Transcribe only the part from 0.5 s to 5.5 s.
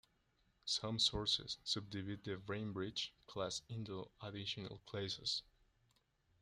Some sources subdivide the "Bainbridge" class into additional classes.